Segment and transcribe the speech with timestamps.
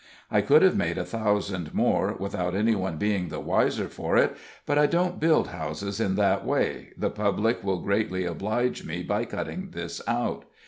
[0.31, 4.35] I could have made a thousand more, without any one being the wiser for it,
[4.65, 9.25] but I don't build houses in that way the public will greatly oblige me by
[9.25, 10.45] cutting this out.